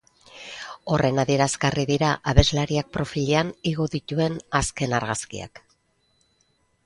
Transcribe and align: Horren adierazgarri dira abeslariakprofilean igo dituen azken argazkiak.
Horren 0.93 1.19
adierazgarri 1.23 1.83
dira 1.89 2.13
abeslariakprofilean 2.31 3.53
igo 3.73 3.87
dituen 3.97 4.41
azken 4.61 4.99
argazkiak. 5.01 5.61